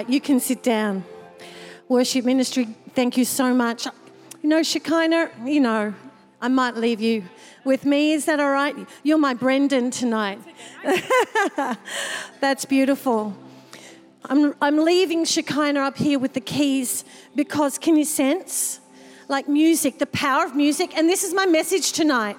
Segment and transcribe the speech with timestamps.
[0.00, 1.04] right, you can sit down.
[1.88, 3.86] Worship ministry, thank you so much.
[4.42, 5.92] You know, Shekinah, you know,
[6.40, 7.24] I might leave you
[7.64, 8.14] with me.
[8.14, 8.74] Is that all right?
[9.02, 10.38] You're my Brendan tonight.
[12.40, 13.36] That's beautiful.
[14.24, 17.04] I'm, I'm leaving Shekinah up here with the keys
[17.34, 18.80] because can you sense?
[19.28, 20.96] Like music, the power of music.
[20.96, 22.38] And this is my message tonight.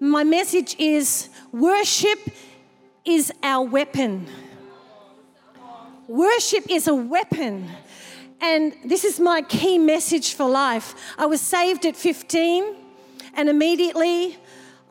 [0.00, 2.18] My message is worship
[3.06, 4.26] is our weapon.
[6.08, 7.70] Worship is a weapon.
[8.40, 10.94] And this is my key message for life.
[11.16, 12.76] I was saved at 15,
[13.34, 14.36] and immediately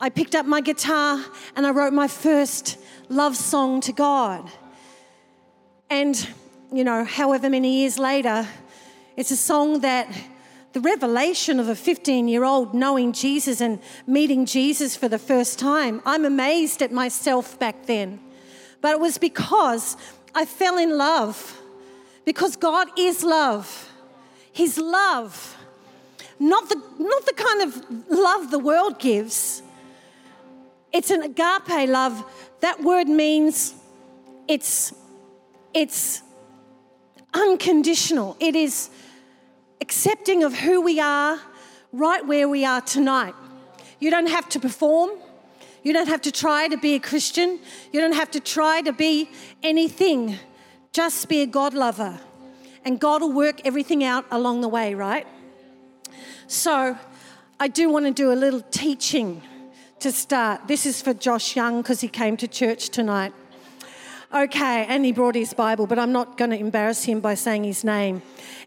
[0.00, 2.78] I picked up my guitar and I wrote my first
[3.08, 4.50] love song to God.
[5.88, 6.28] And,
[6.72, 8.48] you know, however many years later,
[9.16, 10.08] it's a song that
[10.72, 13.78] the revelation of a 15 year old knowing Jesus and
[14.08, 18.18] meeting Jesus for the first time, I'm amazed at myself back then.
[18.80, 19.96] But it was because
[20.34, 21.60] I fell in love,
[22.24, 23.90] because God is love.
[24.52, 25.56] His love,
[26.38, 29.62] not the, not the kind of love the world gives.
[30.92, 32.24] It's an agape love.
[32.60, 33.74] That word means
[34.46, 34.94] it's,
[35.72, 36.22] it's
[37.32, 38.36] unconditional.
[38.38, 38.90] It is
[39.80, 41.40] accepting of who we are
[41.92, 43.34] right where we are tonight.
[43.98, 45.10] You don't have to perform.
[45.84, 47.60] You don't have to try to be a Christian.
[47.92, 49.30] You don't have to try to be
[49.62, 50.36] anything.
[50.92, 52.18] Just be a God lover.
[52.84, 55.26] And God will work everything out along the way, right?
[56.46, 56.98] So,
[57.60, 59.42] I do want to do a little teaching
[60.00, 60.66] to start.
[60.66, 63.32] This is for Josh Young because he came to church tonight.
[64.34, 67.64] Okay, and he brought his Bible, but I'm not going to embarrass him by saying
[67.64, 68.22] his name.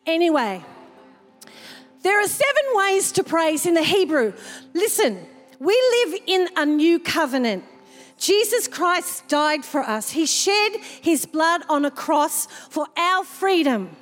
[0.05, 0.63] Anyway,
[2.03, 4.33] there are seven ways to praise in the Hebrew.
[4.73, 5.27] Listen,
[5.59, 5.73] we
[6.05, 7.63] live in a new covenant.
[8.17, 10.11] Jesus Christ died for us.
[10.11, 13.95] He shed his blood on a cross for our freedom.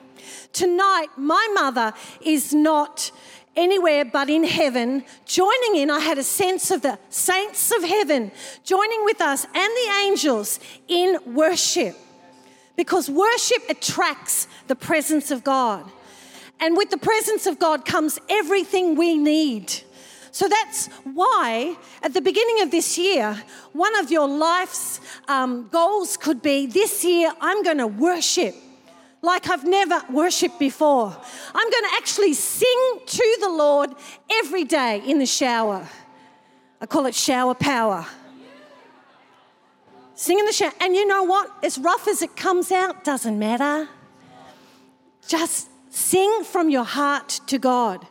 [0.53, 3.11] Tonight, my mother is not
[3.55, 5.89] anywhere but in heaven, joining in.
[5.89, 8.31] I had a sense of the saints of heaven
[8.63, 11.95] joining with us and the angels in worship
[12.75, 15.89] because worship attracts the presence of God.
[16.59, 19.73] And with the presence of God comes everything we need.
[20.35, 23.41] So that's why at the beginning of this year,
[23.71, 28.53] one of your life's um, goals could be this year, I'm going to worship
[29.21, 31.15] like I've never worshiped before.
[31.53, 33.91] I'm going to actually sing to the Lord
[34.29, 35.87] every day in the shower.
[36.81, 38.05] I call it shower power.
[40.15, 40.73] Sing in the shower.
[40.81, 41.49] And you know what?
[41.63, 43.87] As rough as it comes out, doesn't matter.
[45.29, 48.05] Just Sing from your heart to God.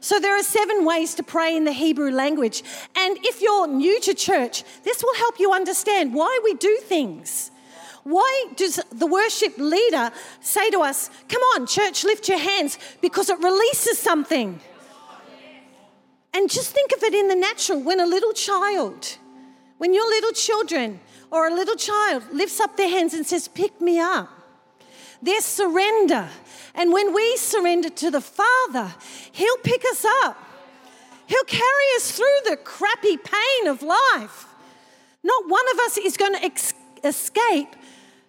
[0.00, 2.62] So, there are seven ways to pray in the Hebrew language.
[2.94, 7.50] And if you're new to church, this will help you understand why we do things.
[8.04, 12.78] Why does the worship leader say to us, Come on, church, lift your hands?
[13.00, 14.60] Because it releases something.
[16.34, 19.16] And just think of it in the natural when a little child,
[19.78, 23.80] when your little children or a little child lifts up their hands and says, Pick
[23.80, 24.28] me up,
[25.22, 26.28] their surrender
[26.74, 28.94] and when we surrender to the Father,
[29.32, 30.38] He'll pick us up.
[31.26, 34.46] He'll carry us through the crappy pain of life.
[35.22, 37.68] Not one of us is going to ex- escape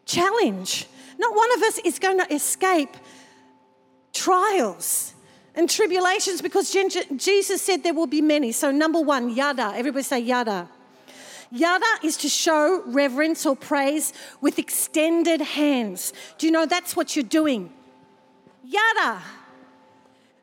[0.05, 0.87] challenge.
[1.17, 2.95] Not one of us is going to escape
[4.13, 5.13] trials
[5.55, 8.51] and tribulations because Jesus said there will be many.
[8.51, 9.73] So, number one, yada.
[9.75, 10.67] Everybody say yada.
[11.51, 16.13] Yada is to show reverence or praise with extended hands.
[16.37, 17.73] Do you know that's what you're doing?
[18.71, 19.21] yada.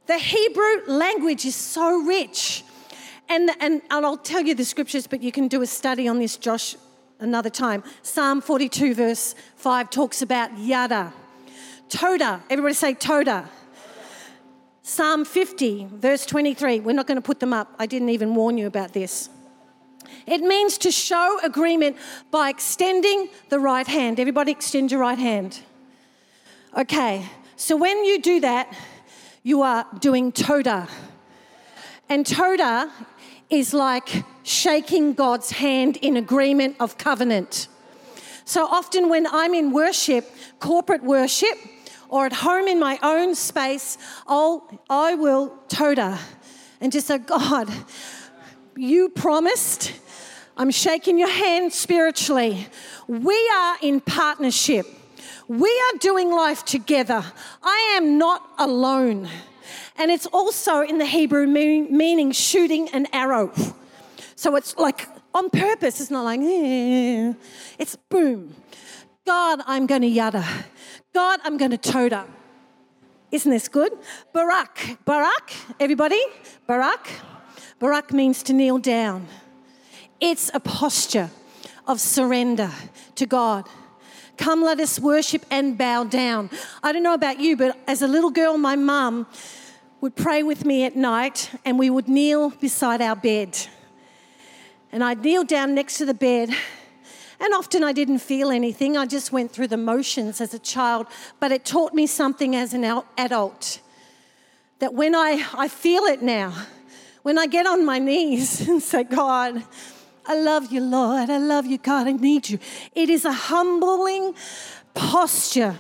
[0.07, 2.65] The Hebrew language is so rich.
[3.29, 6.19] And, and, and I'll tell you the scriptures, but you can do a study on
[6.19, 6.77] this, Josh,
[7.21, 7.83] another time.
[8.03, 11.13] Psalm 42, verse 5 talks about yada.
[11.89, 13.49] Toda, everybody say toda.
[14.83, 16.81] Psalm 50, verse 23.
[16.81, 17.75] We're not going to put them up.
[17.79, 19.29] I didn't even warn you about this.
[20.27, 21.97] It means to show agreement
[22.31, 24.21] by extending the right hand.
[24.21, 25.61] Everybody extend your right hand.
[26.77, 27.25] Okay,
[27.57, 28.77] so when you do that,
[29.43, 30.88] you are doing toda.
[32.09, 32.93] And toda
[33.50, 37.69] is like shaking God's hand in agreement of covenant.
[38.44, 41.56] So often when I'm in worship, corporate worship,
[42.09, 46.19] or at home in my own space, I'll, I will toda
[46.81, 47.71] and just say, God,
[48.77, 49.93] you promised.
[50.58, 52.66] I'm shaking your hand spiritually.
[53.06, 54.87] We are in partnership.
[55.46, 57.25] We are doing life together.
[57.62, 59.28] I am not alone.
[59.96, 63.52] And it's also in the Hebrew meaning shooting an arrow.
[64.34, 66.00] So it's like on purpose.
[66.00, 67.34] It's not like, eh.
[67.78, 68.52] it's boom.
[69.25, 70.44] God, I'm going to yada.
[71.14, 72.26] God, I'm going to toda.
[73.31, 73.93] Isn't this good?
[74.32, 74.99] Barak.
[75.05, 76.22] Barak, everybody?
[76.66, 77.08] Barak.
[77.78, 79.28] Barak means to kneel down.
[80.20, 81.31] It's a posture
[81.87, 82.70] of surrender
[83.15, 83.69] to God.
[84.37, 86.50] Come, let us worship and bow down.
[86.82, 89.26] I don't know about you, but as a little girl, my mum
[90.00, 93.59] would pray with me at night and we would kneel beside our bed.
[94.91, 96.50] And I'd kneel down next to the bed.
[97.41, 98.97] And often I didn't feel anything.
[98.97, 101.06] I just went through the motions as a child.
[101.38, 103.81] But it taught me something as an adult
[104.81, 106.55] that when I, I feel it now,
[107.23, 109.62] when I get on my knees and say, God,
[110.29, 111.31] I love you, Lord.
[111.31, 112.07] I love you, God.
[112.07, 112.59] I need you.
[112.95, 114.35] It is a humbling
[114.93, 115.79] posture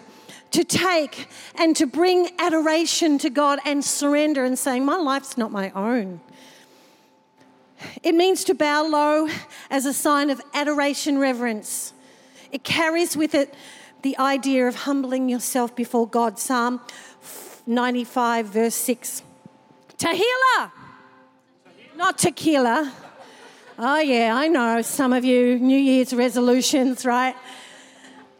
[0.52, 5.52] to take and to bring adoration to God and surrender and saying, My life's not
[5.52, 6.22] my own.
[8.02, 9.28] It means to bow low
[9.70, 11.92] as a sign of adoration, reverence.
[12.50, 13.54] It carries with it
[14.00, 16.38] the idea of humbling yourself before God.
[16.38, 16.80] Psalm
[17.66, 19.22] 95, verse 6.
[19.98, 20.72] Tehillah,
[21.96, 22.94] not tequila.
[23.80, 27.36] Oh, yeah, I know some of you, New Year's resolutions, right?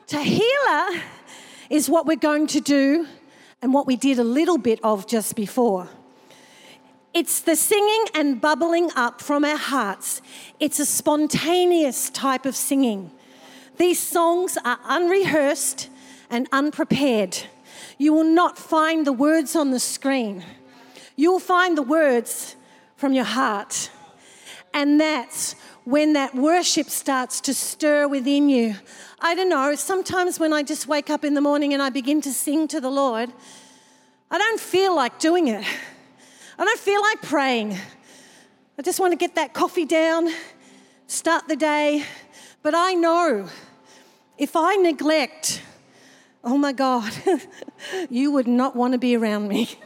[0.09, 1.01] To Tehillah
[1.71, 3.07] is what we're going to do
[3.63, 5.91] and what we did a little bit of just before.
[7.15, 10.23] It's the singing and bubbling up from our hearts.
[10.59, 13.13] It's a spontaneous type of singing.
[13.77, 15.89] These songs are unrehearsed
[16.31, 17.39] and unprepared.
[17.97, 20.45] You will not find the words on the screen.
[21.15, 22.57] You will find the words
[22.97, 23.91] from your heart.
[24.75, 25.55] And that's
[25.85, 28.75] when that worship starts to stir within you.
[29.21, 32.21] I don't know, sometimes when I just wake up in the morning and I begin
[32.23, 33.33] to sing to the Lord,
[34.31, 35.65] I don't feel like doing it.
[36.59, 37.77] I don't feel like praying.
[38.79, 40.29] I just want to get that coffee down,
[41.07, 42.05] start the day.
[42.63, 43.49] But I know
[44.37, 45.63] if I neglect,
[46.45, 47.13] oh my God,
[48.11, 49.79] you would not want to be around me.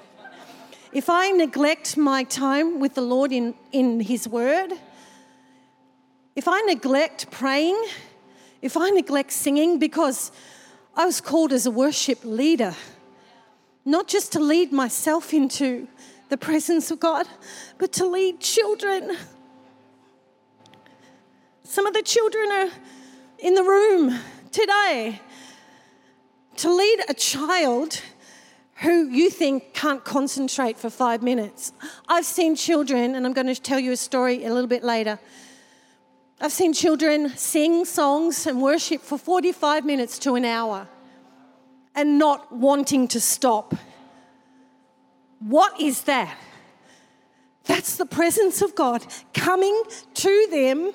[0.93, 4.75] If I neglect my time with the Lord in, in His Word,
[6.37, 7.83] if I neglect praying,
[8.61, 10.33] if I neglect singing, because
[10.95, 12.75] I was called as a worship leader,
[13.87, 15.89] not just to lead myself into
[16.29, 17.27] the presence of God,
[17.79, 19.17] but to lead children.
[21.63, 22.71] Some of the children are
[23.39, 24.19] in the room
[24.51, 25.21] today.
[26.57, 28.03] To lead a child
[28.83, 31.73] who you think can't concentrate for five minutes.
[32.09, 35.21] I've seen children, and I'm going to tell you a story a little bit later.
[36.41, 40.89] I've seen children sing songs and worship for 45 minutes to an hour
[41.95, 43.75] and not wanting to stop.
[45.39, 46.37] What is that?
[47.65, 49.81] That's the presence of God coming
[50.15, 50.93] to them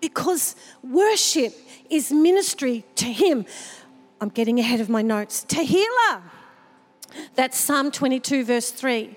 [0.00, 1.52] because worship
[1.90, 3.44] is ministry to Him.
[4.22, 5.44] I'm getting ahead of my notes.
[5.46, 6.22] Tehillah.
[7.34, 9.00] That's Psalm 22, verse 3.
[9.02, 9.16] You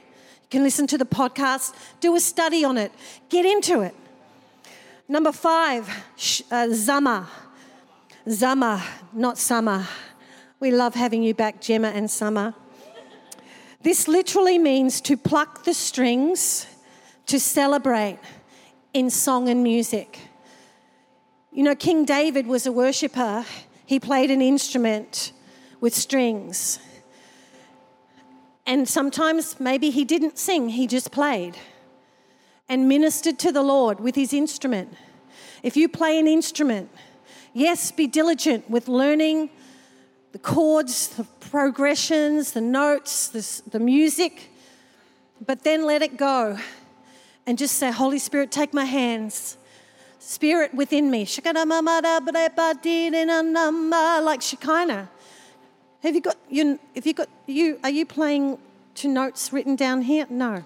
[0.50, 2.92] can listen to the podcast, do a study on it,
[3.30, 3.96] get into it.
[5.08, 7.28] Number five, uh, Zamar.
[8.28, 8.82] Zamar,
[9.14, 9.88] not summer.
[10.60, 12.56] We love having you back, Gemma and Summer.
[13.82, 16.66] This literally means to pluck the strings,
[17.28, 18.18] to celebrate
[18.94, 20.20] in song and music.
[21.52, 23.46] You know, King David was a worshiper,
[23.86, 25.34] he played an instrument
[25.82, 26.80] with strings.
[28.66, 31.58] And sometimes maybe he didn't sing, he just played
[32.68, 34.94] and ministered to the Lord with his instrument.
[35.62, 36.90] If you play an instrument,
[37.54, 39.52] yes, be diligent with learning
[40.32, 44.50] the chords, the progressions, the notes, the, the music,
[45.46, 46.58] but then let it go
[47.46, 49.58] and just say, Holy Spirit, take my hands.
[50.20, 51.28] Spirit within me.
[54.24, 55.10] Like Shekinah.
[56.04, 58.58] Have you got you have you got you are you playing
[58.96, 60.26] to notes written down here?
[60.30, 60.64] No.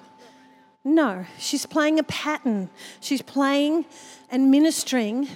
[0.83, 1.25] No.
[1.38, 2.69] She's playing a pattern.
[3.00, 3.86] She's playing
[4.29, 5.27] and ministering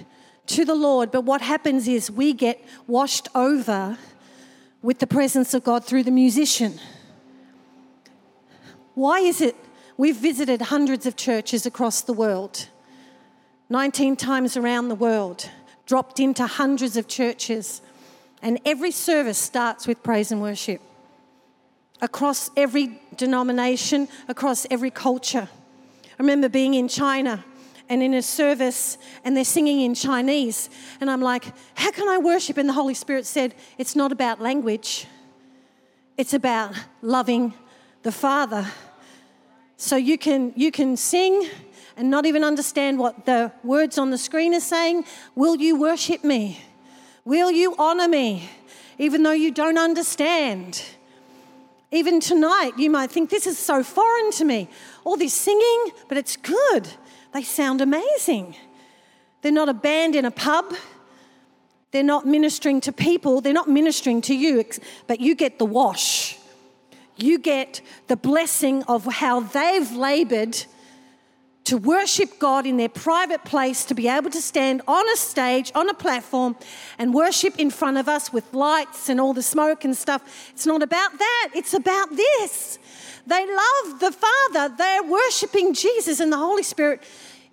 [0.46, 1.10] to the Lord.
[1.10, 3.98] But what happens is we get washed over
[4.82, 6.78] with the presence of God through the musician.
[8.94, 9.56] Why is it
[9.96, 12.68] we've visited hundreds of churches across the world,
[13.70, 15.50] 19 times around the world,
[15.86, 17.80] dropped into hundreds of churches,
[18.44, 20.80] and every service starts with praise and worship
[22.02, 25.48] across every denomination, across every culture.
[26.04, 27.42] I remember being in China
[27.88, 30.68] and in a service and they're singing in Chinese.
[31.00, 32.58] And I'm like, how can I worship?
[32.58, 35.06] And the Holy Spirit said, it's not about language,
[36.18, 37.54] it's about loving
[38.02, 38.66] the Father.
[39.78, 41.48] So you can, you can sing
[41.96, 45.06] and not even understand what the words on the screen are saying.
[45.34, 46.60] Will you worship me?
[47.24, 48.48] Will you honor me?
[48.98, 50.82] even though you don't understand.
[51.90, 54.68] Even tonight, you might think this is so foreign to me.
[55.04, 56.88] All this singing, but it's good.
[57.32, 58.56] They sound amazing.
[59.42, 60.74] They're not a band in a pub.
[61.90, 63.40] They're not ministering to people.
[63.40, 64.64] They're not ministering to you,
[65.06, 66.38] but you get the wash.
[67.16, 70.64] You get the blessing of how they've labored
[71.64, 75.72] to worship God in their private place, to be able to stand on a stage,
[75.74, 76.56] on a platform,
[76.98, 80.50] and worship in front of us with lights and all the smoke and stuff.
[80.52, 82.78] It's not about that, it's about this.
[83.26, 87.02] They love the Father, they're worshiping Jesus, and the Holy Spirit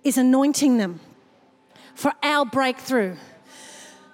[0.04, 1.00] is anointing them
[1.94, 3.16] for our breakthrough.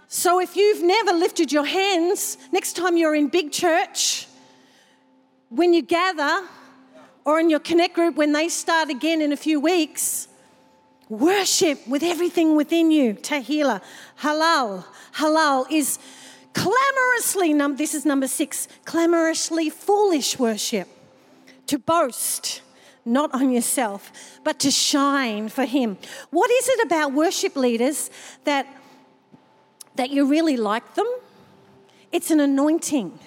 [0.07, 4.27] So if you've never lifted your hands, next time you're in big church,
[5.49, 6.47] when you gather,
[7.29, 10.29] or in your connect group when they start again in a few weeks,
[11.11, 13.13] worship with everything within you.
[13.13, 13.83] Tehillah,
[14.21, 14.83] halal.
[15.13, 15.99] Halal is
[16.55, 20.89] clamorously, num- this is number six, clamorously foolish worship.
[21.67, 22.63] To boast,
[23.05, 24.11] not on yourself,
[24.43, 25.99] but to shine for Him.
[26.31, 28.11] What is it about worship leaders
[28.45, 28.67] that,
[29.97, 31.07] that you really like them?
[32.11, 33.19] It's an anointing.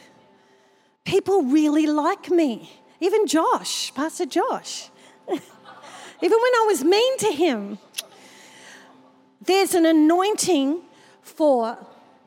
[1.05, 2.80] People really like me.
[3.01, 4.89] Even Josh, Pastor Josh,
[5.27, 5.41] even
[6.21, 7.79] when I was mean to him,
[9.43, 10.81] there's an anointing
[11.23, 11.79] for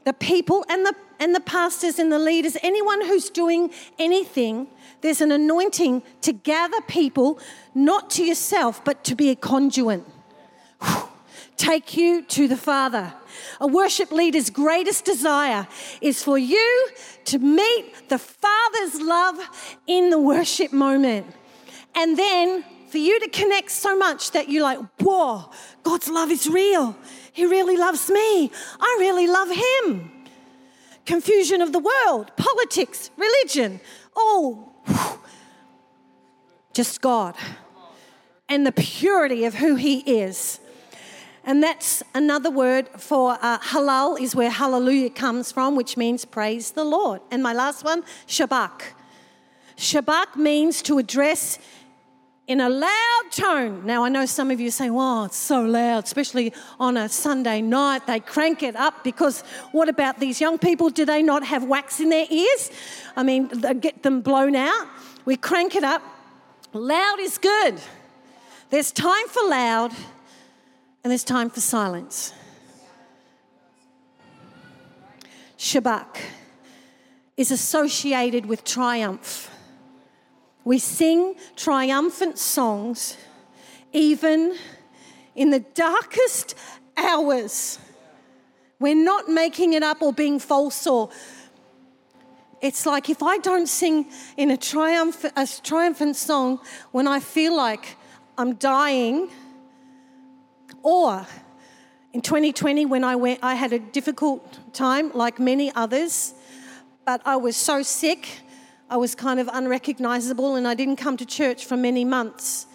[0.02, 4.66] the people and the, and the pastors and the leaders, anyone who's doing anything,
[5.00, 7.38] there's an anointing to gather people,
[7.72, 10.02] not to yourself, but to be a conduit.
[11.56, 13.14] Take you to the Father.
[13.60, 15.66] A worship leader's greatest desire
[16.00, 16.88] is for you
[17.26, 19.38] to meet the Father's love
[19.86, 21.26] in the worship moment.
[21.94, 25.50] And then for you to connect so much that you're like, whoa,
[25.82, 26.96] God's love is real.
[27.32, 28.50] He really loves me.
[28.80, 30.10] I really love Him.
[31.04, 33.80] Confusion of the world, politics, religion,
[34.16, 34.74] all
[36.72, 37.34] just God
[38.48, 40.60] and the purity of who He is.
[41.46, 46.70] And that's another word for uh, halal, is where hallelujah comes from, which means praise
[46.70, 47.20] the Lord.
[47.30, 48.82] And my last one, shabach.
[49.76, 51.58] Shabach means to address
[52.46, 53.84] in a loud tone.
[53.86, 57.62] Now, I know some of you say, "Wow, it's so loud, especially on a Sunday
[57.62, 58.06] night.
[58.06, 60.90] They crank it up because what about these young people?
[60.90, 62.70] Do they not have wax in their ears?
[63.16, 63.48] I mean,
[63.80, 64.86] get them blown out.
[65.24, 66.02] We crank it up.
[66.74, 67.80] Loud is good.
[68.68, 69.92] There's time for loud,
[71.04, 72.32] and there's time for silence.
[75.58, 76.16] Shabach
[77.36, 79.50] is associated with triumph.
[80.64, 83.18] We sing triumphant songs
[83.92, 84.56] even
[85.36, 86.54] in the darkest
[86.96, 87.78] hours.
[88.80, 91.10] We're not making it up or being false or
[92.62, 94.06] it's like if I don't sing
[94.38, 96.60] in a, triumph, a triumphant song
[96.92, 97.98] when I feel like
[98.38, 99.28] I'm dying,
[100.84, 101.26] or
[102.12, 106.34] in 2020 when I went, I had a difficult time like many others,
[107.04, 108.44] but I was so sick
[108.94, 112.66] I was kind of unrecognizable and I didn't come to church for many months.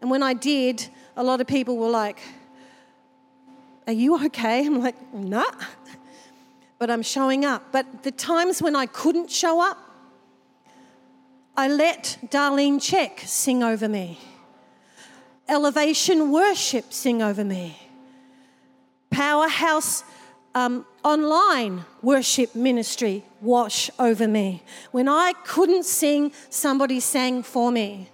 [0.00, 2.20] And when I did, a lot of people were like,
[3.86, 4.66] Are you okay?
[4.66, 5.50] I'm like, Nah.
[6.78, 7.72] But I'm showing up.
[7.72, 9.78] But the times when I couldn't show up,
[11.56, 14.18] I let Darlene Zschech sing over me.
[15.48, 17.78] Elevation Worship sing over me.
[19.10, 20.04] Powerhouse
[20.54, 24.62] um, online worship ministry wash over me.
[24.90, 28.10] When I couldn't sing, somebody sang for me.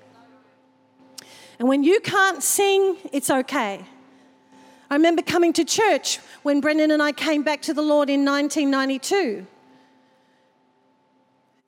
[1.59, 3.85] And when you can't sing, it's okay.
[4.91, 8.25] I remember coming to church when Brendan and I came back to the Lord in
[8.25, 9.47] 1992.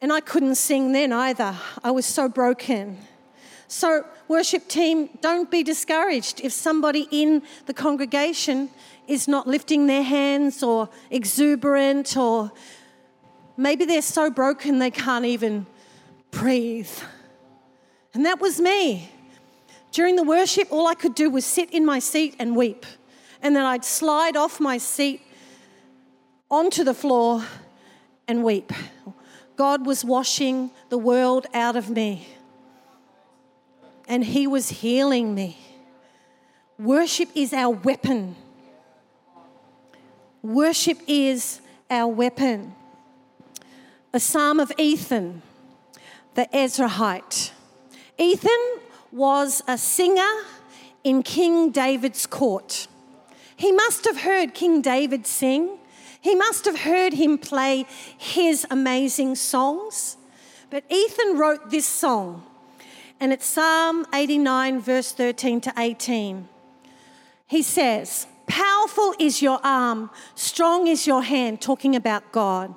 [0.00, 1.56] And I couldn't sing then either.
[1.82, 2.98] I was so broken.
[3.68, 8.70] So, worship team, don't be discouraged if somebody in the congregation
[9.08, 12.52] is not lifting their hands or exuberant, or
[13.56, 15.66] maybe they're so broken they can't even
[16.30, 16.90] breathe.
[18.14, 19.10] And that was me.
[19.90, 22.86] During the worship, all I could do was sit in my seat and weep.
[23.42, 25.22] And then I'd slide off my seat
[26.50, 27.44] onto the floor
[28.28, 28.72] and weep.
[29.56, 32.28] God was washing the world out of me,
[34.06, 35.58] and He was healing me.
[36.78, 38.36] Worship is our weapon.
[40.42, 41.60] Worship is
[41.90, 42.74] our weapon.
[44.12, 45.42] A psalm of Ethan,
[46.34, 47.50] the Ezrahite.
[48.18, 48.80] Ethan
[49.12, 50.30] was a singer
[51.04, 52.88] in King David's court.
[53.56, 55.78] He must have heard King David sing.
[56.20, 57.86] He must have heard him play
[58.18, 60.16] his amazing songs.
[60.68, 62.44] But Ethan wrote this song,
[63.20, 66.48] and it's Psalm 89, verse 13 to 18.
[67.46, 72.74] He says, Powerful is your arm, strong is your hand, talking about God.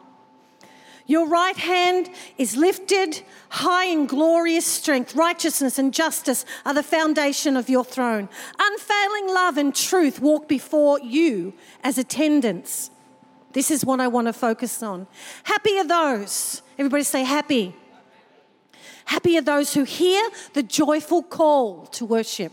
[1.06, 5.16] Your right hand is lifted high in glorious strength.
[5.16, 8.30] Righteousness and justice are the foundation of your throne.
[8.60, 11.54] Unfailing love and truth walk before you
[11.84, 12.92] as attendants.
[13.54, 15.08] This is what I want to focus on.
[15.44, 17.76] Happy are those, everybody say happy.
[19.10, 22.52] Happy are those who hear the joyful call to worship,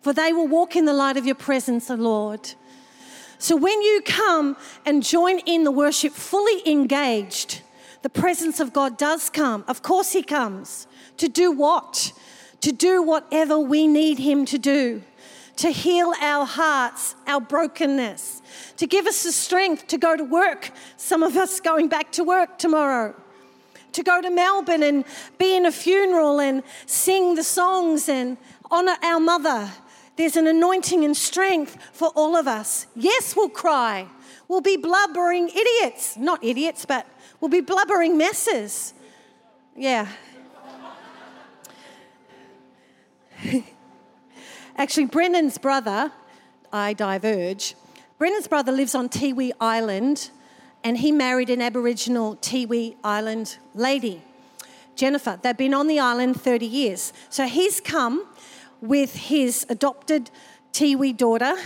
[0.00, 2.54] for they will walk in the light of your presence, O Lord.
[3.36, 4.56] So when you come
[4.86, 7.60] and join in the worship fully engaged,
[8.00, 9.64] the presence of God does come.
[9.68, 10.86] Of course, He comes.
[11.18, 12.14] To do what?
[12.62, 15.02] To do whatever we need Him to do.
[15.56, 18.40] To heal our hearts, our brokenness,
[18.78, 20.70] to give us the strength to go to work.
[20.96, 23.14] Some of us going back to work tomorrow.
[23.96, 25.04] To go to Melbourne and
[25.36, 28.38] be in a funeral and sing the songs and
[28.70, 29.70] honor our mother.
[30.16, 32.86] There's an anointing and strength for all of us.
[32.94, 34.06] Yes, we'll cry.
[34.48, 36.16] We'll be blubbering idiots.
[36.16, 37.06] Not idiots, but
[37.40, 38.94] We'll be blubbering messes.
[39.76, 40.08] Yeah.
[44.76, 46.12] Actually, Brennan's brother,
[46.72, 47.74] I diverge.
[48.18, 50.30] Brennan's brother lives on Tiwi Island
[50.86, 54.22] and he married an Aboriginal Tiwi Island lady,
[54.94, 55.36] Jennifer.
[55.42, 57.12] They've been on the island 30 years.
[57.28, 58.24] So he's come
[58.80, 60.30] with his adopted
[60.72, 61.56] Tiwi daughter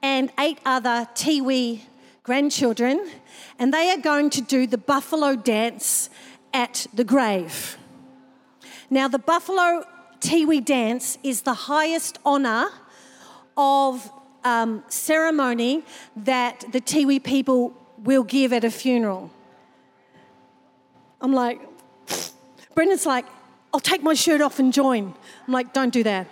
[0.00, 1.80] and eight other Tiwi
[2.22, 3.06] grandchildren
[3.58, 6.08] and they are going to do the buffalo dance
[6.54, 7.76] at the grave.
[8.88, 9.84] Now, the buffalo
[10.20, 12.70] Tiwi dance is the highest honour
[13.58, 14.10] of
[14.42, 15.82] um, ceremony
[16.16, 19.30] that the Tiwi people will give at a funeral.
[21.20, 21.60] I'm like,
[22.74, 23.26] Brendan's like,
[23.72, 25.14] I'll take my shirt off and join.
[25.46, 26.28] I'm like, don't do that.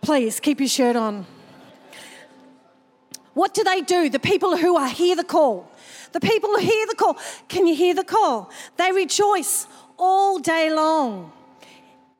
[0.00, 1.26] Please keep your shirt on.
[3.34, 4.08] What do they do?
[4.08, 5.70] The people who are hear the call.
[6.12, 7.18] The people who hear the call.
[7.48, 8.50] Can you hear the call?
[8.76, 9.66] They rejoice
[9.98, 11.32] all day long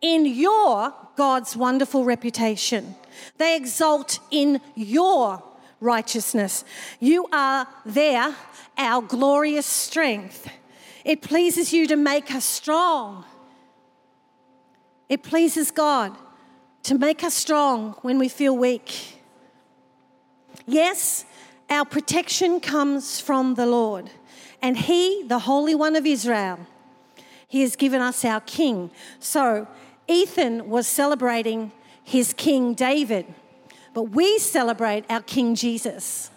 [0.01, 2.95] in your God's wonderful reputation.
[3.39, 5.43] They exult in your
[5.81, 6.65] righteousness.
[7.01, 8.35] You are there,
[8.77, 10.49] our glorious strength.
[11.05, 13.25] It pleases you to make us strong.
[15.09, 16.17] It pleases God
[16.85, 19.21] to make us strong when we feel weak.
[20.67, 21.25] Yes,
[21.69, 24.11] our protection comes from the Lord,
[24.63, 26.59] and He, the Holy One of Israel,
[27.49, 28.91] He has given us our King.
[29.19, 29.67] So,
[30.09, 31.73] Ethan was celebrating
[32.05, 33.27] his King David,
[33.95, 36.31] but we celebrate our King Jesus.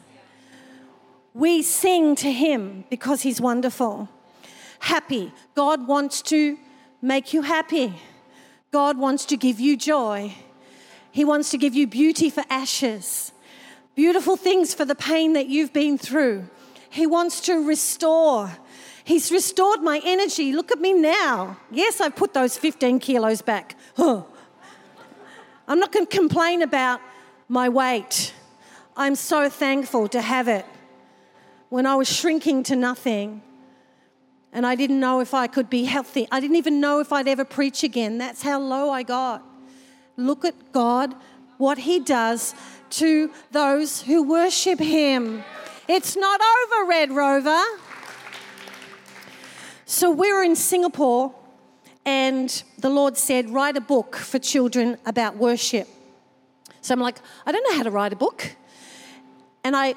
[1.33, 4.09] We sing to Him because He's wonderful.
[4.79, 5.33] Happy.
[5.55, 6.57] God wants to
[7.01, 7.93] make you happy.
[8.71, 10.33] God wants to give you joy.
[11.11, 13.33] He wants to give you beauty for ashes
[13.97, 16.47] beautiful things for the pain that you've been through.
[16.91, 18.55] He wants to restore.
[19.03, 20.53] He's restored my energy.
[20.53, 21.57] Look at me now.
[21.71, 23.75] Yes, I've put those 15 kilos back.
[23.95, 24.21] Huh.
[25.67, 27.01] I'm not going to complain about
[27.47, 28.33] my weight.
[28.95, 30.65] I'm so thankful to have it.
[31.69, 33.41] When I was shrinking to nothing
[34.51, 37.27] and I didn't know if I could be healthy, I didn't even know if I'd
[37.27, 38.17] ever preach again.
[38.17, 39.43] That's how low I got.
[40.15, 41.15] Look at God,
[41.57, 42.55] what He does
[42.91, 45.43] to those who worship Him.
[45.87, 47.63] It's not over, Red Rover.
[49.85, 51.33] So we were in Singapore,
[52.05, 55.87] and the Lord said, Write a book for children about worship.
[56.87, 58.55] So I'm like, I don't know how to write a book.
[59.65, 59.95] And I,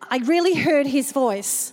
[0.00, 1.72] I really heard his voice.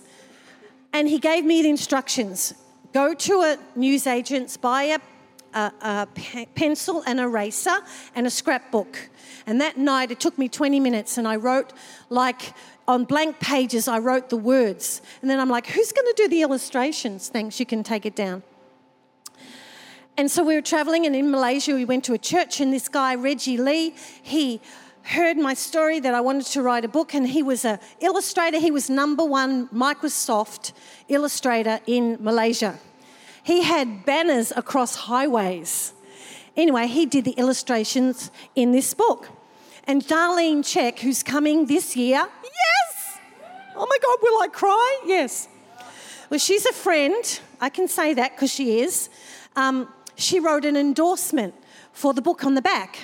[0.92, 2.54] And he gave me the instructions
[2.92, 4.98] go to a newsagent's, buy a,
[5.54, 5.72] a,
[6.34, 7.78] a pencil and eraser
[8.16, 9.08] and a scrapbook.
[9.46, 11.72] And that night, it took me 20 minutes, and I wrote
[12.08, 12.52] like
[12.88, 15.00] on blank pages, I wrote the words.
[15.22, 17.28] And then I'm like, who's going to do the illustrations?
[17.28, 18.42] Thanks, you can take it down.
[20.20, 22.90] And so we were traveling, and in Malaysia, we went to a church, and this
[22.90, 24.60] guy, Reggie Lee, he
[25.00, 28.58] heard my story that I wanted to write a book, and he was an illustrator.
[28.58, 30.72] He was number one Microsoft
[31.08, 32.78] illustrator in Malaysia.
[33.42, 35.94] He had banners across highways.
[36.54, 39.26] Anyway, he did the illustrations in this book.
[39.84, 43.18] And Darlene Zschech, who's coming this year, yes!
[43.74, 45.00] Oh my God, will I cry?
[45.06, 45.48] Yes.
[46.28, 47.40] Well, she's a friend.
[47.58, 49.08] I can say that because she is.
[49.56, 49.88] Um,
[50.20, 51.54] she wrote an endorsement
[51.92, 52.98] for the book on the back.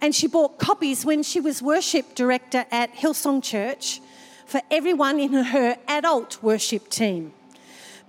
[0.00, 4.00] And she bought copies when she was worship director at Hillsong Church
[4.46, 7.32] for everyone in her adult worship team.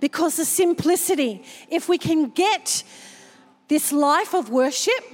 [0.00, 2.82] Because the simplicity, if we can get
[3.68, 5.04] this life of worship,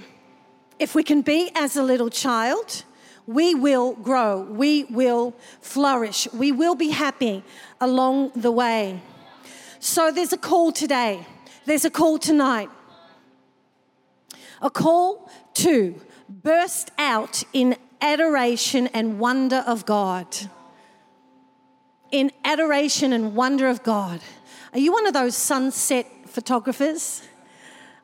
[0.79, 2.85] if we can be as a little child,
[3.27, 7.43] we will grow, we will flourish, we will be happy
[7.81, 9.03] along the way.
[9.81, 11.27] So there's a call today,
[11.67, 12.71] there's a call tonight.
[14.63, 20.27] A call to burst out in adoration and wonder of God.
[22.11, 24.21] In adoration and wonder of God.
[24.73, 27.23] Are you one of those sunset photographers?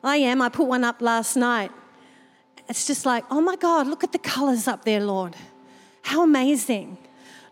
[0.03, 0.41] I am.
[0.41, 1.71] I put one up last night.
[2.67, 5.35] It's just like, oh my God, look at the colors up there, Lord.
[6.01, 6.97] How amazing.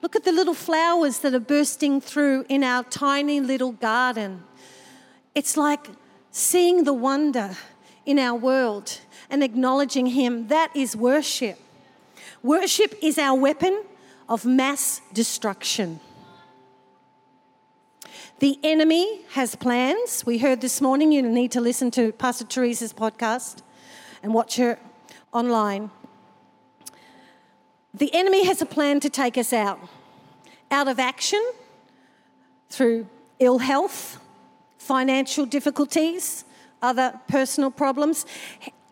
[0.02, 4.44] Look at the little flowers that are bursting through in our tiny little garden.
[5.34, 5.88] It's like
[6.32, 7.56] seeing the wonder
[8.06, 10.48] in our world and acknowledging Him.
[10.48, 11.60] That is worship.
[12.42, 13.84] Worship is our weapon
[14.28, 16.00] of mass destruction.
[18.40, 20.26] The enemy has plans.
[20.26, 23.62] We heard this morning, you need to listen to Pastor Teresa's podcast
[24.22, 24.78] and watch her
[25.32, 25.92] online.
[27.94, 29.80] The enemy has a plan to take us out
[30.72, 31.42] out of action
[32.70, 33.08] through
[33.40, 34.20] ill health,
[34.80, 36.46] financial difficulties,
[36.84, 38.28] other personal problems,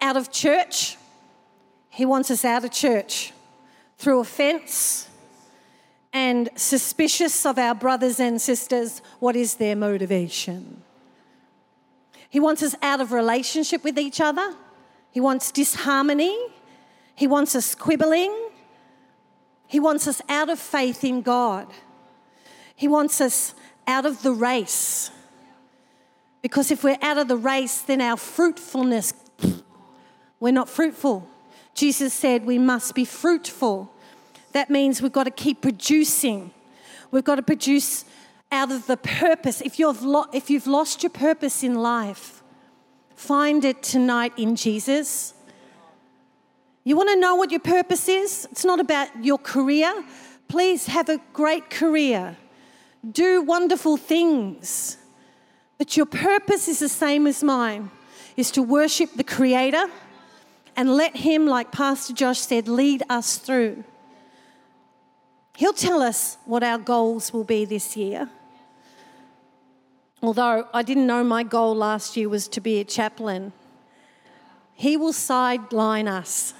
[0.01, 0.97] out of church.
[1.89, 3.33] He wants us out of church
[3.97, 5.07] through offense
[6.13, 9.01] and suspicious of our brothers and sisters.
[9.19, 10.81] What is their motivation?
[12.29, 14.55] He wants us out of relationship with each other.
[15.11, 16.35] He wants disharmony.
[17.13, 18.33] He wants us quibbling.
[19.67, 21.67] He wants us out of faith in God.
[22.75, 23.53] He wants us
[23.85, 25.11] out of the race.
[26.41, 29.13] Because if we're out of the race, then our fruitfulness,
[30.39, 31.27] we're not fruitful.
[31.73, 33.93] Jesus said we must be fruitful.
[34.53, 36.51] That means we've got to keep producing.
[37.11, 38.05] We've got to produce
[38.51, 39.61] out of the purpose.
[39.61, 42.41] If you've, lo- if you've lost your purpose in life,
[43.21, 45.35] Find it tonight in Jesus.
[46.83, 48.47] You want to know what your purpose is?
[48.51, 49.93] It's not about your career.
[50.47, 52.35] Please have a great career,
[53.11, 54.97] do wonderful things.
[55.81, 57.89] But your purpose is the same as mine
[58.37, 59.87] is to worship the Creator
[60.75, 63.83] and let Him, like Pastor Josh said, lead us through.
[65.57, 68.29] He'll tell us what our goals will be this year
[70.21, 73.51] although I didn't know my goal last year was to be a chaplain,
[74.75, 76.53] He will sideline us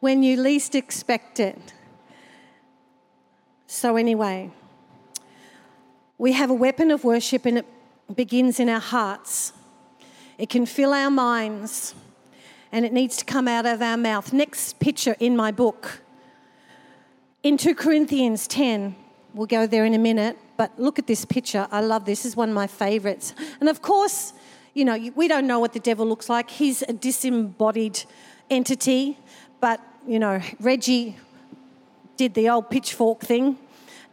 [0.00, 1.72] when you least expect it.
[3.66, 4.50] So, anyway,
[6.18, 7.66] we have a weapon of worship and it
[8.16, 9.52] begins in our hearts.
[10.38, 11.94] It can fill our minds
[12.72, 14.32] and it needs to come out of our mouth.
[14.32, 16.00] Next picture in my book.
[17.42, 18.96] In 2 Corinthians 10,
[19.32, 20.38] we'll go there in a minute.
[20.56, 21.68] But look at this picture.
[21.70, 22.22] I love this.
[22.22, 23.34] This is one of my favorites.
[23.60, 24.32] And of course,
[24.72, 26.50] you know, we don't know what the devil looks like.
[26.50, 28.02] He's a disembodied
[28.50, 29.18] entity.
[29.60, 31.16] But, you know, Reggie
[32.16, 33.58] did the old pitchfork thing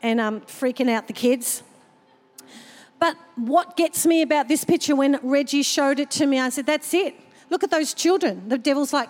[0.02, 1.64] and um, freaking out the kids.
[3.02, 6.68] But what gets me about this picture when Reggie showed it to me, I said,
[6.68, 7.16] that's it.
[7.50, 8.48] Look at those children.
[8.48, 9.10] The devil's like,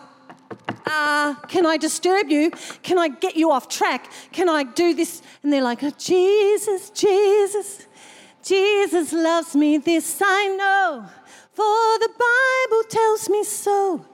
[0.85, 2.51] uh, can I disturb you?
[2.83, 4.09] Can I get you off track?
[4.31, 5.21] Can I do this?
[5.43, 7.85] And they're like, oh, Jesus, Jesus,
[8.41, 11.05] Jesus loves me, this I know,
[11.53, 14.05] for the Bible tells me so.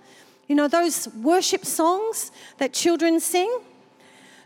[0.47, 3.59] You know, those worship songs that children sing?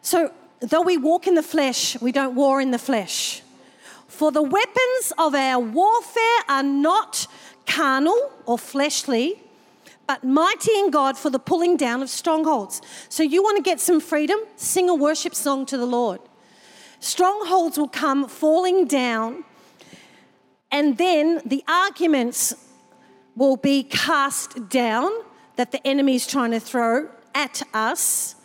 [0.01, 3.43] So, though we walk in the flesh, we don't war in the flesh.
[4.21, 7.25] For the weapons of our warfare are not
[7.65, 9.41] carnal or fleshly
[10.05, 12.83] but mighty in God for the pulling down of strongholds.
[13.09, 14.37] So you want to get some freedom?
[14.57, 16.19] Sing a worship song to the Lord.
[16.99, 19.43] Strongholds will come falling down,
[20.71, 22.53] and then the arguments
[23.35, 25.09] will be cast down
[25.55, 28.35] that the enemy is trying to throw at us.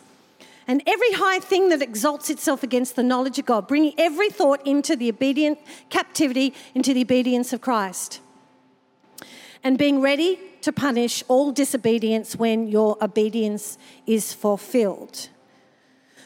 [0.67, 4.65] And every high thing that exalts itself against the knowledge of God, bringing every thought
[4.67, 8.19] into the obedient captivity, into the obedience of Christ.
[9.63, 15.29] And being ready to punish all disobedience when your obedience is fulfilled.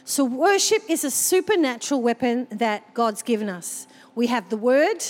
[0.04, 3.86] So, worship is a supernatural weapon that God's given us.
[4.16, 5.04] We have the word,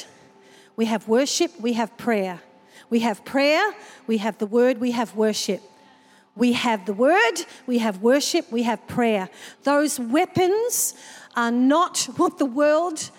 [0.75, 2.41] we have worship, we have prayer.
[2.89, 3.73] We have prayer,
[4.05, 5.61] we have the word, we have worship.
[6.35, 9.29] We have the word, we have worship, we have prayer.
[9.63, 10.95] Those weapons
[11.35, 13.09] are not what the world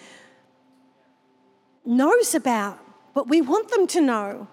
[1.85, 2.79] knows about,
[3.14, 4.48] but we want them to know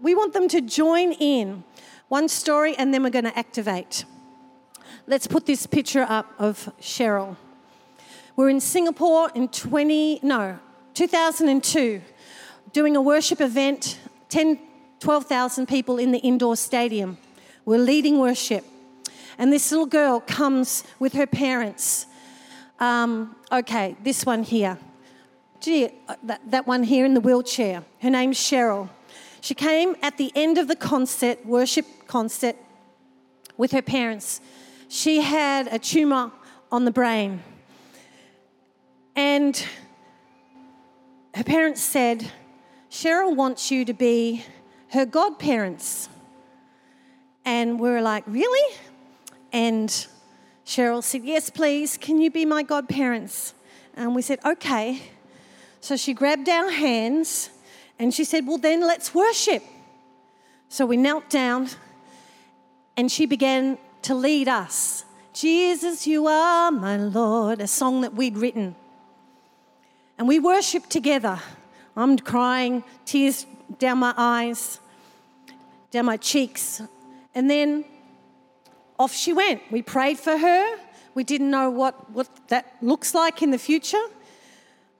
[0.00, 1.64] we want them to join in.
[2.08, 4.04] One story, and then we're going to activate.
[5.06, 7.36] Let's put this picture up of Cheryl.
[8.36, 10.58] We're in Singapore in 20, no,
[10.94, 12.00] 2002,
[12.72, 14.58] doing a worship event, 10,
[14.98, 17.18] 12,000 people in the indoor stadium.
[17.64, 18.64] We're leading worship.
[19.38, 22.06] And this little girl comes with her parents.
[22.78, 24.78] Um, okay, this one here.
[25.60, 27.84] Gee, uh, that, that one here in the wheelchair.
[28.00, 28.88] Her name's Cheryl.
[29.40, 32.56] She came at the end of the concert, worship concert,
[33.56, 34.40] with her parents.
[34.88, 36.32] She had a tumor
[36.70, 37.42] on the brain.
[39.16, 39.62] And
[41.34, 42.30] her parents said,
[42.90, 44.44] Cheryl wants you to be
[44.88, 46.09] her godparents.
[47.44, 48.76] And we were like, Really?
[49.52, 49.88] And
[50.66, 51.96] Cheryl said, Yes, please.
[51.96, 53.54] Can you be my godparents?
[53.94, 55.02] And we said, Okay.
[55.80, 57.50] So she grabbed our hands
[57.98, 59.62] and she said, Well, then let's worship.
[60.68, 61.68] So we knelt down
[62.96, 65.04] and she began to lead us.
[65.32, 68.74] Jesus, you are my Lord, a song that we'd written.
[70.18, 71.40] And we worshiped together.
[71.96, 73.46] I'm crying, tears
[73.78, 74.80] down my eyes,
[75.90, 76.82] down my cheeks.
[77.34, 77.84] And then
[78.98, 79.62] off she went.
[79.70, 80.78] We prayed for her.
[81.14, 84.04] We didn't know what, what that looks like in the future.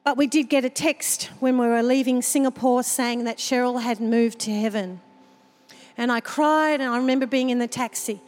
[0.04, 4.00] But we did get a text when we were leaving Singapore saying that Cheryl had
[4.00, 5.00] moved to heaven.
[5.96, 8.20] And I cried, and I remember being in the taxi,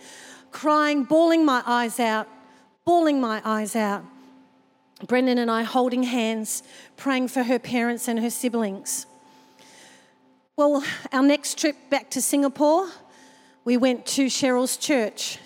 [0.51, 2.29] crying, bawling my eyes out,
[2.85, 4.05] bawling my eyes out.
[5.07, 6.63] Brendan and I holding hands,
[6.97, 9.07] praying for her parents and her siblings.
[10.55, 12.89] Well, our next trip back to Singapore,
[13.65, 15.39] we went to Cheryl's church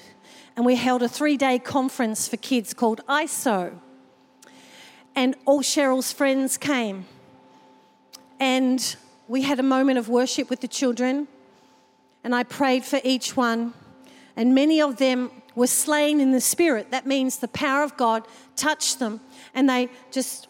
[0.57, 3.79] and we held a three day conference for kids called ISO
[5.16, 7.07] and all Cheryl's friends came.
[8.38, 11.26] And we had a moment of worship with the children,
[12.22, 13.72] and I prayed for each one.
[14.37, 16.90] And many of them were slain in the spirit.
[16.90, 19.20] That means the power of God touched them,
[19.55, 20.48] and they just,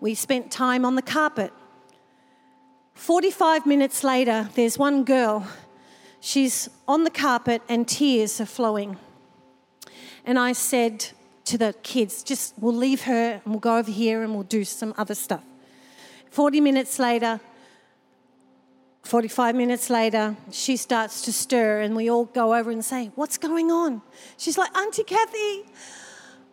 [0.00, 1.52] we spent time on the carpet.
[2.94, 5.46] 45 minutes later, there's one girl.
[6.20, 8.96] She's on the carpet, and tears are flowing.
[10.24, 11.06] And I said,
[11.48, 14.64] to the kids, just we'll leave her and we'll go over here and we'll do
[14.64, 15.42] some other stuff.
[16.30, 17.40] 40 minutes later,
[19.02, 23.38] 45 minutes later, she starts to stir, and we all go over and say, What's
[23.38, 24.02] going on?
[24.36, 25.64] She's like, Auntie Cathie,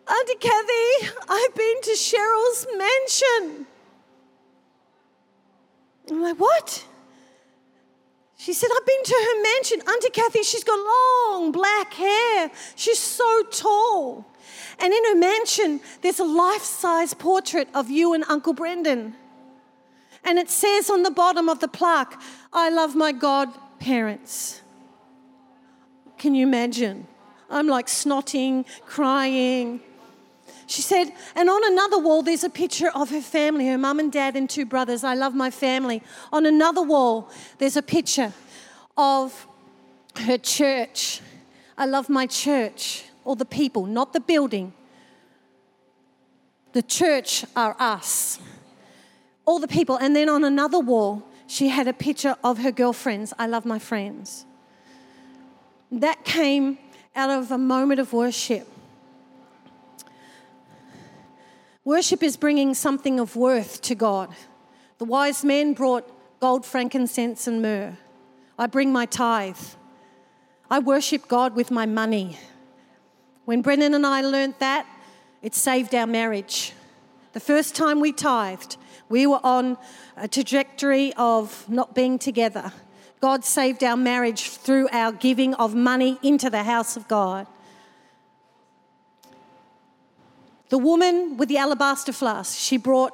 [0.08, 3.66] Auntie Cathie, I've been to Cheryl's mansion.
[6.10, 6.86] I'm like, What?
[8.36, 9.80] She said, I've been to her mansion.
[9.88, 12.50] Auntie Cathie, she's got long black hair.
[12.74, 14.26] She's so tall.
[14.78, 19.14] And in her mansion, there's a life size portrait of you and Uncle Brendan.
[20.22, 22.20] And it says on the bottom of the plaque,
[22.52, 24.60] I love my godparents.
[26.18, 27.06] Can you imagine?
[27.48, 29.80] I'm like snotting, crying.
[30.66, 34.10] She said, and on another wall, there's a picture of her family, her mum and
[34.10, 35.04] dad and two brothers.
[35.04, 36.02] I love my family.
[36.32, 38.32] On another wall, there's a picture
[38.96, 39.46] of
[40.16, 41.20] her church.
[41.78, 44.72] I love my church or the people, not the building.
[46.72, 48.38] The church are us.
[49.44, 49.96] All the people.
[49.96, 53.32] And then on another wall, she had a picture of her girlfriends.
[53.38, 54.44] I love my friends.
[55.92, 56.78] That came
[57.14, 58.68] out of a moment of worship.
[61.86, 64.34] Worship is bringing something of worth to God.
[64.98, 67.96] The wise men brought gold, frankincense, and myrrh.
[68.58, 69.56] I bring my tithe.
[70.68, 72.38] I worship God with my money.
[73.44, 74.84] When Brennan and I learnt that,
[75.42, 76.72] it saved our marriage.
[77.34, 79.78] The first time we tithed, we were on
[80.16, 82.72] a trajectory of not being together.
[83.20, 87.46] God saved our marriage through our giving of money into the house of God.
[90.68, 93.12] The woman with the alabaster flask, she brought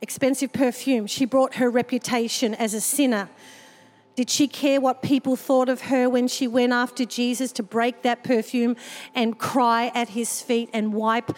[0.00, 1.06] expensive perfume.
[1.06, 3.28] She brought her reputation as a sinner
[4.20, 8.02] did she care what people thought of her when she went after Jesus to break
[8.02, 8.76] that perfume
[9.14, 11.34] and cry at his feet and wipe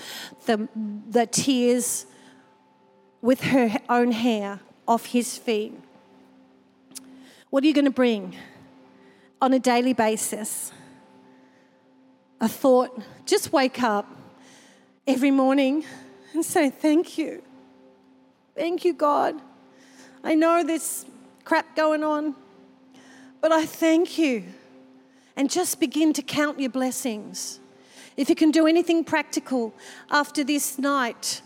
[0.46, 0.68] the,
[1.08, 2.06] the tears
[3.20, 5.78] with her own hair off his feet?
[7.50, 8.34] What are you going to bring
[9.40, 10.72] on a daily basis?
[12.40, 14.10] A thought, just wake up
[15.06, 15.84] every morning
[16.32, 17.42] and say, Thank you.
[18.54, 19.40] Thank you, God.
[20.22, 21.06] I know there's
[21.44, 22.34] crap going on.
[23.40, 24.44] But I thank you.
[25.36, 27.58] And just begin to count your blessings.
[28.16, 29.74] If you can do anything practical
[30.10, 31.40] after this night,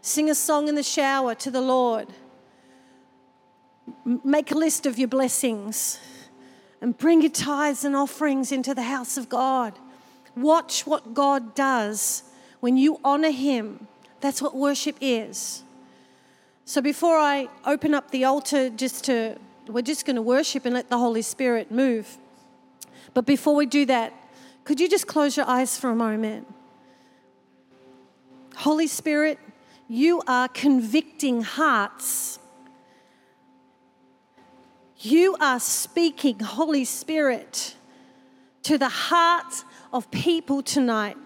[0.00, 2.08] sing a song in the shower to the Lord.
[4.04, 6.00] Make a list of your blessings
[6.80, 9.78] and bring your tithes and offerings into the house of God.
[10.34, 12.22] Watch what God does
[12.66, 13.86] when you honor Him.
[14.20, 15.62] That's what worship is.
[16.64, 20.74] So before I open up the altar, just to, we're just going to worship and
[20.74, 22.18] let the Holy Spirit move.
[23.14, 24.12] But before we do that,
[24.64, 26.52] could you just close your eyes for a moment?
[28.56, 29.38] Holy Spirit,
[29.86, 32.40] you are convicting hearts.
[34.98, 37.76] You are speaking, Holy Spirit,
[38.64, 41.16] to the hearts of people tonight.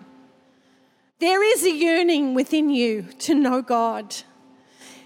[1.20, 4.16] There is a yearning within you to know God.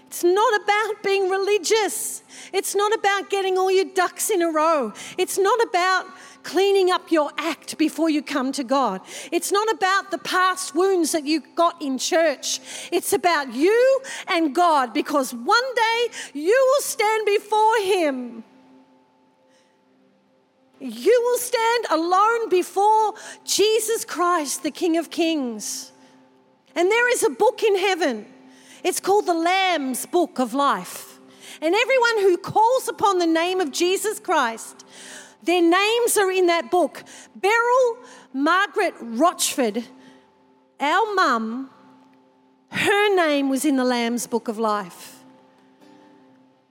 [0.07, 2.23] It's not about being religious.
[2.53, 4.93] It's not about getting all your ducks in a row.
[5.17, 6.05] It's not about
[6.43, 9.01] cleaning up your act before you come to God.
[9.33, 12.61] It's not about the past wounds that you got in church.
[12.93, 18.43] It's about you and God because one day you will stand before Him.
[20.79, 25.91] You will stand alone before Jesus Christ, the King of Kings.
[26.75, 28.27] And there is a book in heaven
[28.85, 31.19] it's called the Lamb's Book of Life.
[31.59, 34.85] And everyone who calls upon the name of Jesus Christ,
[35.41, 37.03] their names are in that book.
[37.35, 37.97] Beryl
[38.31, 39.83] Margaret Rochford,
[40.79, 41.71] our mum,
[42.69, 45.23] her name was in the Lamb's Book of Life.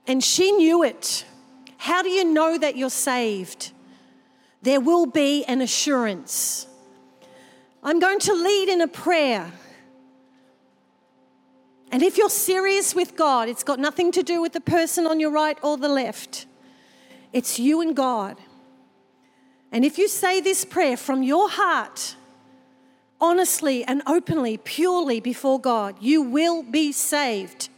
[0.07, 1.25] And she knew it.
[1.75, 3.73] How do you know that you're saved?
[4.61, 6.65] There will be an assurance.
[7.83, 9.51] I'm going to lead in a prayer.
[11.91, 15.19] And if you're serious with God, it's got nothing to do with the person on
[15.19, 16.45] your right or the left.
[17.31, 18.37] It's you and God.
[19.71, 22.15] And if you say this prayer from your heart,
[23.19, 27.69] honestly and openly, purely before God, you will be saved.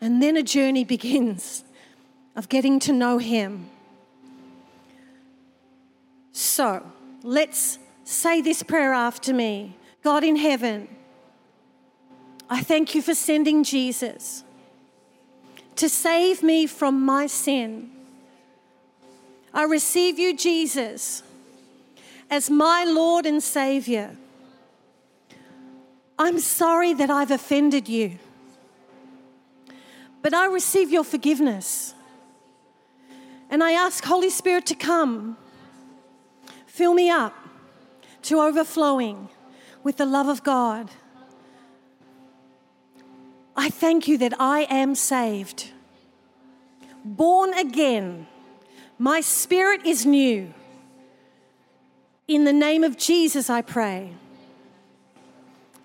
[0.00, 1.64] And then a journey begins
[2.36, 3.70] of getting to know Him.
[6.32, 6.84] So
[7.22, 10.88] let's say this prayer after me God in heaven.
[12.54, 14.44] I thank you for sending Jesus
[15.74, 17.90] to save me from my sin.
[19.52, 21.24] I receive you, Jesus,
[22.30, 24.16] as my Lord and Savior.
[26.16, 28.20] I'm sorry that I've offended you,
[30.22, 31.92] but I receive your forgiveness.
[33.50, 35.36] And I ask Holy Spirit to come,
[36.68, 37.34] fill me up
[38.22, 39.28] to overflowing
[39.82, 40.88] with the love of God
[43.56, 45.70] I thank you that I am saved,
[47.04, 48.26] born again.
[48.98, 50.52] My spirit is new.
[52.26, 54.12] In the name of Jesus, I pray.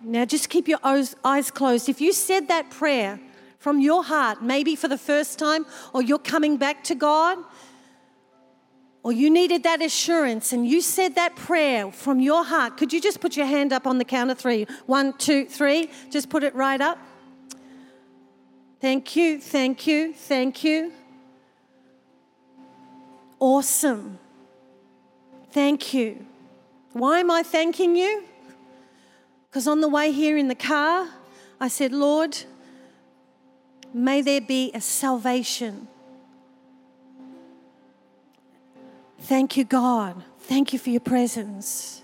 [0.02, 1.90] Now, just keep your eyes closed.
[1.90, 3.20] If you said that prayer
[3.58, 7.38] from your heart, maybe for the first time, or you're coming back to God,
[9.04, 13.02] or you needed that assurance and you said that prayer from your heart, could you
[13.02, 14.66] just put your hand up on the count of three?
[14.86, 15.90] One, two, three.
[16.10, 16.98] Just put it right up.
[18.80, 20.94] Thank you, thank you, thank you.
[23.40, 24.20] Awesome.
[25.52, 26.26] Thank you.
[26.94, 28.24] Why am I thanking you?
[29.50, 31.10] Because on the way here in the car,
[31.60, 32.38] I said, Lord,
[33.94, 35.88] may there be a salvation.
[39.22, 40.24] Thank you, God.
[40.40, 42.04] Thank you for your presence.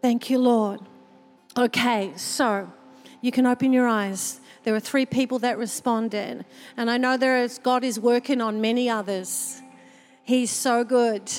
[0.00, 0.80] Thank you, Lord.
[1.56, 2.70] Okay, so
[3.20, 4.40] you can open your eyes.
[4.66, 6.44] There were three people that responded.
[6.76, 9.62] And I know there is, God is working on many others.
[10.24, 11.30] He's so good.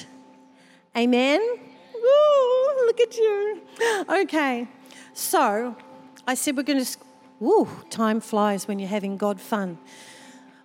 [0.96, 1.42] Amen?
[1.42, 3.62] Ooh, look at you.
[4.10, 4.70] Okay,
[5.14, 5.76] so
[6.26, 6.98] I said we're going to,
[7.42, 9.78] woo, time flies when you're having God fun.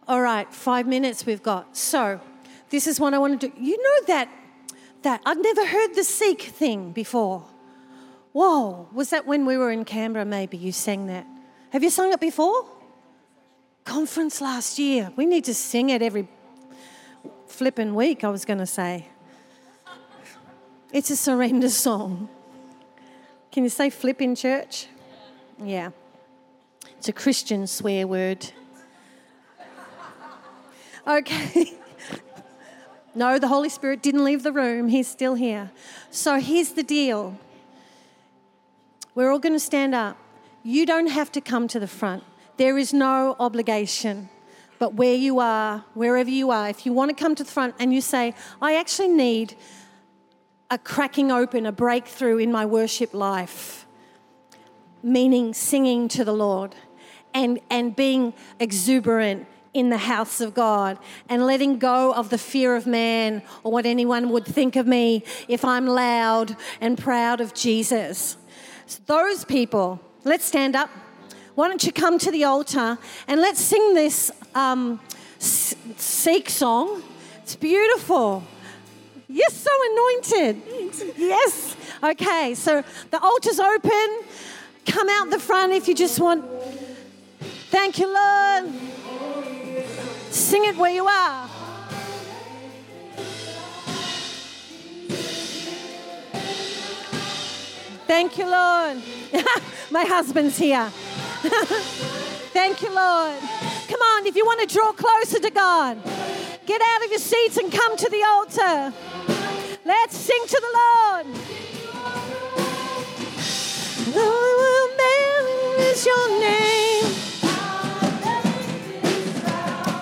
[0.07, 1.77] All right, five minutes we've got.
[1.77, 2.21] So
[2.71, 3.61] this is what I want to do.
[3.61, 4.29] You know that,
[5.03, 7.45] that I'd never heard the seek thing before.
[8.31, 11.27] Whoa, was that when we were in Canberra maybe you sang that?
[11.73, 12.67] Have you sung it before?
[13.85, 15.11] Conference last year.
[15.17, 16.29] We need to sing it every
[17.47, 19.07] flipping week, I was going to say.
[20.93, 22.29] It's a surrender song.
[23.51, 24.87] Can you say flip in church?
[25.65, 25.93] Yeah.
[26.99, 28.53] It's a Christian swear word.
[31.07, 31.73] Okay.
[33.15, 34.89] no, the Holy Spirit didn't leave the room.
[34.89, 35.71] He's still here.
[36.11, 37.39] So here's the deal.
[39.15, 40.19] We're all going to stand up.
[40.63, 42.25] You don't have to come to the front.
[42.57, 44.29] There is no obligation.
[44.79, 47.75] But where you are, wherever you are, if you want to come to the front
[47.79, 49.57] and you say, I actually need
[50.71, 53.87] a cracking open, a breakthrough in my worship life,
[55.03, 56.75] meaning singing to the Lord
[57.35, 60.99] and, and being exuberant in the house of God
[61.29, 65.25] and letting go of the fear of man or what anyone would think of me
[65.49, 68.37] if I'm loud and proud of Jesus.
[68.87, 70.89] So those people Let's stand up.
[71.57, 72.97] why don't you come to the altar
[73.27, 75.01] and let's sing this um,
[75.39, 77.03] seek song?
[77.43, 78.45] It's beautiful.
[79.29, 80.63] You're so anointed.
[81.17, 81.77] Yes.
[82.03, 84.21] Okay, so the altar's open.
[84.87, 86.45] Come out the front if you just want.
[87.71, 88.73] Thank you, Lord.
[90.31, 91.49] Sing it where you are.
[98.13, 99.03] Thank you, Lord.
[99.91, 100.87] My husband's here.
[102.53, 103.41] Thank you, Lord.
[103.89, 105.97] Come on, if you want to draw closer to God,
[106.67, 108.93] get out of your seats and come to the altar.
[109.87, 111.27] Let's sing to the Lord.
[114.15, 114.97] Oh,
[115.79, 117.05] is your name.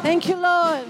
[0.02, 0.89] Thank you, Lord.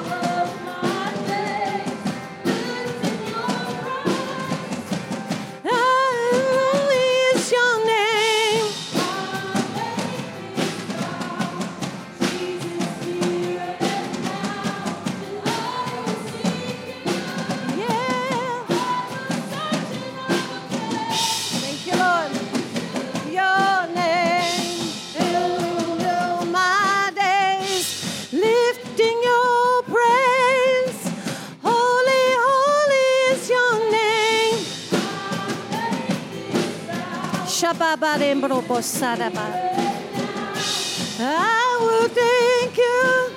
[41.19, 43.31] I will thank you.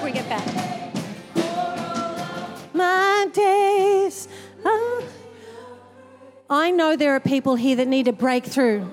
[0.00, 0.46] We'll back.
[2.72, 4.28] My days.
[6.48, 8.86] I know there are people here that need a breakthrough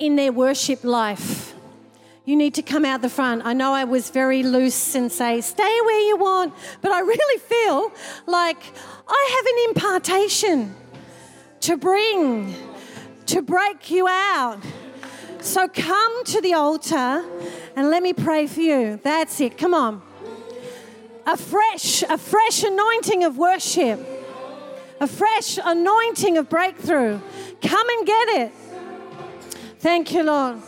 [0.00, 1.35] in their worship life
[2.26, 3.46] you need to come out the front.
[3.46, 6.52] I know I was very loose and say, stay where you want,
[6.82, 7.92] but I really feel
[8.26, 8.58] like
[9.08, 10.74] I have an impartation
[11.60, 12.52] to bring,
[13.26, 14.58] to break you out.
[15.40, 17.24] So come to the altar
[17.76, 18.98] and let me pray for you.
[19.04, 19.56] That's it.
[19.56, 20.02] Come on.
[21.26, 24.00] A fresh, a fresh anointing of worship,
[25.00, 27.20] a fresh anointing of breakthrough.
[27.62, 28.52] Come and get it.
[29.78, 30.60] Thank you, Lord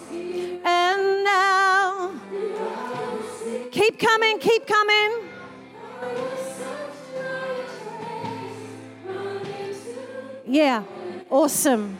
[0.65, 2.13] and now.
[3.71, 5.29] Keep coming, keep coming.
[10.47, 10.83] Yeah,
[11.31, 11.99] awesome.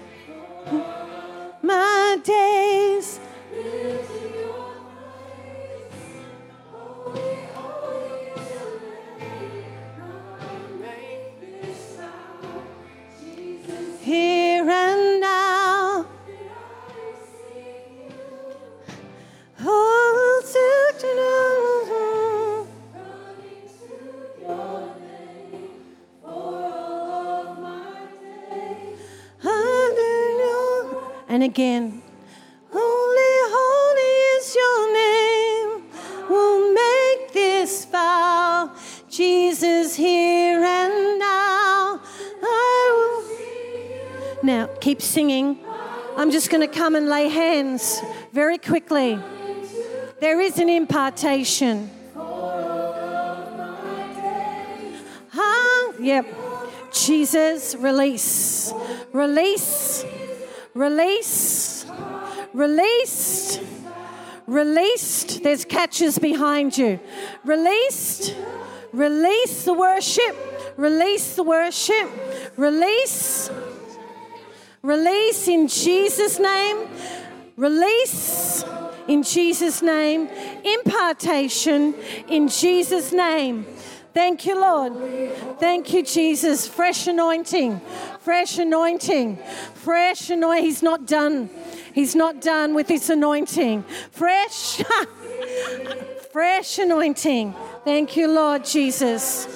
[31.59, 32.01] Again,
[32.71, 35.83] holy, holy is your name.
[36.31, 38.71] We'll make this vow.
[39.11, 42.01] Jesus here and now.
[42.45, 44.45] I will.
[44.45, 45.59] Now, keep singing.
[46.17, 48.03] I'm just going to come and lay hands
[48.33, 49.19] very quickly.
[50.21, 51.91] There is an impartation.
[55.33, 55.93] Huh?
[55.99, 56.25] Yep.
[56.93, 58.73] Jesus, release.
[59.13, 59.78] Release.
[60.79, 61.87] Release.
[62.55, 63.61] Released.
[64.47, 65.43] Released.
[65.43, 67.01] There's catches behind you.
[67.45, 68.37] Released.
[68.93, 70.37] Release the worship.
[70.77, 72.09] Release the worship.
[72.57, 73.51] Release.
[74.83, 76.87] Release in Jesus' name.
[77.57, 78.65] Release
[79.09, 80.29] in Jesus' name.
[80.63, 81.93] Impartation
[82.29, 83.67] in Jesus' name.
[84.19, 84.95] Thank you, Lord.
[85.61, 86.67] Thank you, Jesus.
[86.67, 87.81] Fresh anointing.
[88.19, 89.39] Fresh anointing.
[89.75, 90.65] Fresh anointing.
[90.65, 91.49] He's not done.
[91.95, 93.85] He's not done with this anointing.
[94.11, 94.83] Fresh.
[96.33, 97.55] Fresh anointing.
[97.85, 99.47] Thank you, Lord Jesus.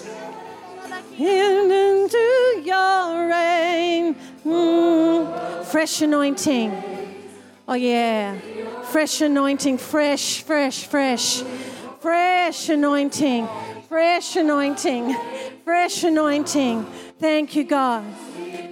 [1.19, 4.15] Into your reign.
[4.45, 5.65] Mm.
[5.65, 6.71] Fresh anointing.
[7.67, 8.39] Oh, yeah.
[8.93, 11.43] Fresh anointing, fresh, fresh, fresh,
[12.03, 13.49] fresh anointing,
[13.93, 15.15] fresh anointing,
[15.67, 16.83] fresh anointing.
[17.21, 18.03] Thank you, God.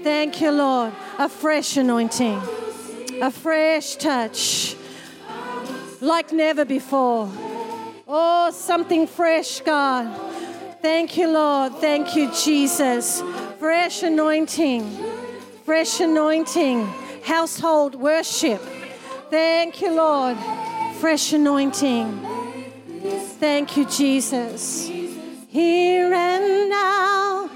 [0.03, 0.95] Thank you, Lord.
[1.19, 2.41] A fresh anointing,
[3.21, 4.77] a fresh touch,
[6.01, 7.31] like never before.
[8.09, 10.07] Oh, something fresh, God.
[10.81, 11.75] Thank you, Lord.
[11.75, 13.23] Thank you, Jesus.
[13.59, 14.85] Fresh anointing
[15.67, 16.87] Fresh anointing,
[17.25, 18.63] household worship.
[19.29, 20.39] Thank you, Lord.
[20.95, 22.09] Fresh anointing.
[23.39, 25.00] Thank you, Jesus.
[25.51, 27.51] Here and now.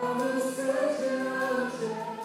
[0.00, 2.18] A certain object.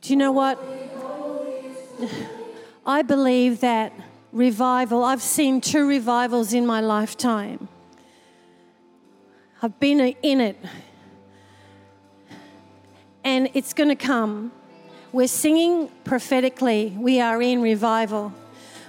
[0.00, 0.58] Do you know what?
[2.86, 3.92] I believe that
[4.32, 7.68] revival, I've seen two revivals in my lifetime.
[9.60, 10.56] I've been in it.
[13.34, 14.52] And it's going to come.
[15.10, 18.32] We're singing prophetically, we are in revival.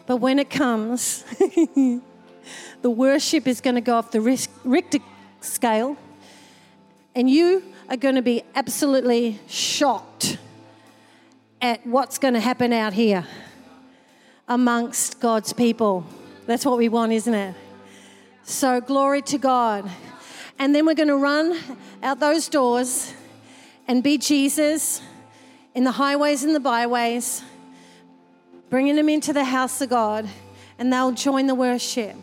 [0.06, 1.24] But when it comes,
[1.74, 2.02] the
[2.84, 5.00] worship is going to go off the Richter
[5.41, 5.98] scale,
[7.16, 10.38] and you are going to be absolutely shocked
[11.60, 13.26] at what's going to happen out here
[14.48, 16.06] amongst God's people.
[16.46, 17.56] That's what we want, isn't it?
[18.43, 19.89] So, glory to God.
[20.60, 21.58] And then we're going to run
[22.04, 23.12] out those doors
[23.88, 25.01] and be Jesus
[25.73, 27.43] in the highways and the byways,
[28.69, 30.27] bringing them into the house of God,
[30.79, 32.15] and they'll join the worship.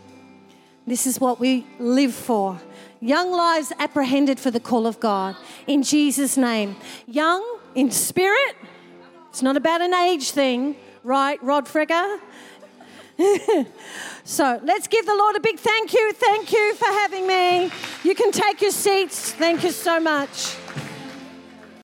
[0.86, 2.60] This is what we live for.
[3.00, 5.36] Young lives apprehended for the call of God
[5.66, 6.76] in Jesus' name.
[7.06, 8.56] Young in spirit,
[9.28, 12.20] it's not about an age thing, right, Rod Frigger?
[14.24, 16.12] so let's give the Lord a big thank you.
[16.12, 17.70] Thank you for having me.
[18.02, 19.32] You can take your seats.
[19.32, 20.56] Thank you so much.